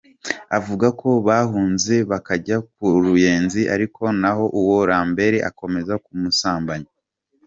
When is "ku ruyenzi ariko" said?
2.73-4.01